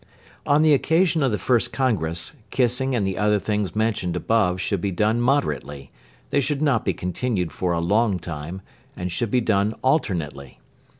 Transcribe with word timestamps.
On 0.47 0.63
the 0.63 0.73
occasion 0.73 1.21
of 1.21 1.29
the 1.29 1.37
first 1.37 1.71
congress, 1.71 2.33
kissing 2.49 2.95
and 2.95 3.05
the 3.05 3.19
other 3.19 3.37
things 3.37 3.75
mentioned 3.75 4.15
above 4.15 4.59
should 4.59 4.81
be 4.81 4.89
done 4.89 5.21
moderately, 5.21 5.91
they 6.31 6.39
should 6.39 6.59
not 6.59 6.83
be 6.83 6.91
continued 6.95 7.51
for 7.51 7.73
a 7.73 7.79
long 7.79 8.17
time, 8.17 8.63
and 8.97 9.11
should 9.11 9.29
be 9.29 9.41
done 9.41 9.73
alternately. 9.83 10.59